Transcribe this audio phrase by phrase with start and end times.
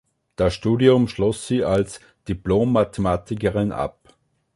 [0.35, 4.15] Das Studium schloss sie als Diplom-Mathematikerin ab.